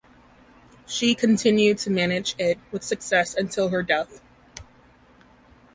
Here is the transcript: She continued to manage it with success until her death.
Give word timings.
She 0.87 1.13
continued 1.13 1.77
to 1.77 1.91
manage 1.91 2.33
it 2.39 2.57
with 2.71 2.81
success 2.83 3.35
until 3.35 3.69
her 3.69 3.83
death. 3.83 4.19